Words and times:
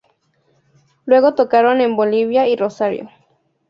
Luego 1.05 1.35
tocaron 1.35 1.79
en 1.79 1.95
Bolivia 1.95 2.47
y 2.47 2.55
Rosario. 2.55 3.11